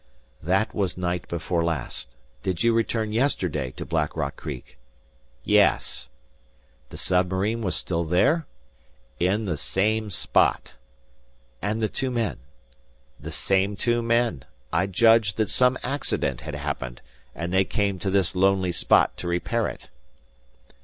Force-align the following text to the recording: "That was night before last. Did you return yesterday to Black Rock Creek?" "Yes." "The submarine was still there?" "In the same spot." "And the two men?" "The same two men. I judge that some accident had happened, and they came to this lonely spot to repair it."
"That 0.41 0.73
was 0.73 0.97
night 0.97 1.27
before 1.27 1.63
last. 1.63 2.15
Did 2.41 2.63
you 2.63 2.73
return 2.73 3.11
yesterday 3.13 3.69
to 3.73 3.85
Black 3.85 4.17
Rock 4.17 4.35
Creek?" 4.35 4.79
"Yes." 5.43 6.09
"The 6.89 6.97
submarine 6.97 7.61
was 7.61 7.75
still 7.75 8.03
there?" 8.03 8.47
"In 9.19 9.45
the 9.45 9.57
same 9.57 10.09
spot." 10.09 10.73
"And 11.61 11.83
the 11.83 11.87
two 11.87 12.09
men?" 12.09 12.39
"The 13.19 13.29
same 13.29 13.75
two 13.75 14.01
men. 14.01 14.43
I 14.73 14.87
judge 14.87 15.35
that 15.35 15.49
some 15.51 15.77
accident 15.83 16.41
had 16.41 16.55
happened, 16.55 17.01
and 17.35 17.53
they 17.53 17.63
came 17.63 17.99
to 17.99 18.09
this 18.09 18.35
lonely 18.35 18.71
spot 18.71 19.15
to 19.17 19.27
repair 19.27 19.67
it." 19.67 19.89